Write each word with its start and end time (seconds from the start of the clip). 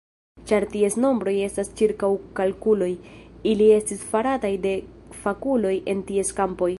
Ĉar 0.51 0.63
ties 0.69 0.95
nombroj 1.03 1.33
estas 1.47 1.69
ĉirkaŭkalkuloj, 1.81 2.89
ili 3.53 3.67
estis 3.75 4.01
farataj 4.13 4.51
de 4.67 4.75
fakuloj 5.25 5.75
en 5.95 6.05
ties 6.13 6.35
kampoj. 6.41 6.69